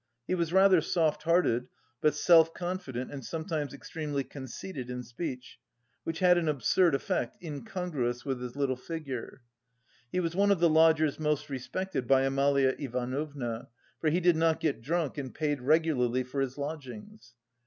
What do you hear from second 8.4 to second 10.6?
his little figure. He was one of